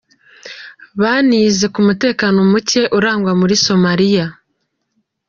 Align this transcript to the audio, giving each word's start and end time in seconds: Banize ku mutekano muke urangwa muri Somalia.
Banize 1.01 1.65
ku 1.73 1.79
mutekano 1.87 2.39
muke 2.51 2.81
urangwa 2.97 3.31
muri 3.39 3.55
Somalia. 3.65 4.25